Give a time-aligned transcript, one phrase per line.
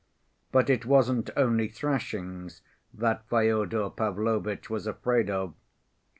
[0.51, 5.53] But it wasn't only thrashings that Fyodor Pavlovitch was afraid of.